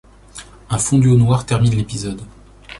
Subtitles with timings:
[0.71, 2.23] Un fondu au noir termine l'épisode.